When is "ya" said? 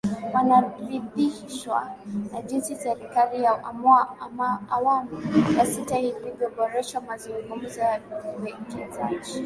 3.43-3.63, 5.57-5.65, 7.79-8.01